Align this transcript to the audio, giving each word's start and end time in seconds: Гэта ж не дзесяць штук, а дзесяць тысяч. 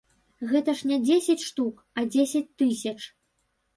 Гэта 0.53 0.73
ж 0.79 0.87
не 0.91 0.97
дзесяць 1.03 1.45
штук, 1.49 1.75
а 1.97 2.07
дзесяць 2.15 2.45
тысяч. 2.63 2.99